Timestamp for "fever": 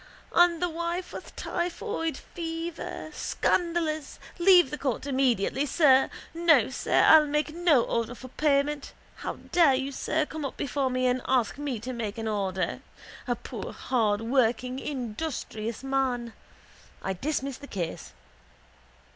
2.17-3.11